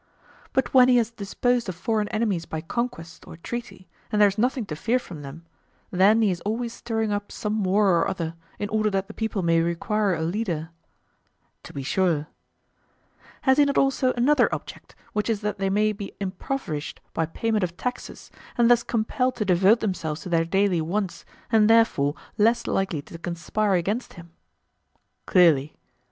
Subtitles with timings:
[0.51, 4.35] But when he has disposed of foreign enemies by conquest or treaty, and there is
[4.39, 5.45] nothing to fear from them,
[5.91, 9.43] then he is always stirring up some war or other, in order that the people
[9.43, 10.69] may require a leader.
[11.65, 12.25] To be sure.
[13.43, 17.63] Has he not also another object, which is that they may be impoverished by payment
[17.63, 22.65] of taxes, and thus compelled to devote themselves to their daily wants and therefore less
[22.65, 24.31] likely to conspire against him?
[25.27, 25.75] Clearly.